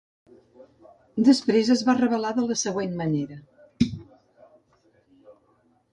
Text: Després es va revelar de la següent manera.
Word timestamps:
Després 1.27 1.69
es 1.75 1.83
va 1.89 1.95
revelar 1.99 2.31
de 2.39 2.47
la 2.47 2.57
següent 2.63 2.97
manera. 3.05 3.41